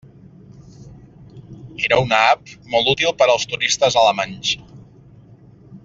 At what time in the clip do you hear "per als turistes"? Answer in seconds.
3.21-3.99